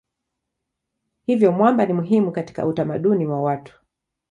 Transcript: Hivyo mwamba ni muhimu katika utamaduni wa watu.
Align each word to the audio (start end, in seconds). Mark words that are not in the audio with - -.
Hivyo 1.25 1.51
mwamba 1.51 1.85
ni 1.85 1.93
muhimu 1.93 2.31
katika 2.31 2.65
utamaduni 2.65 3.25
wa 3.27 3.41
watu. 3.41 3.81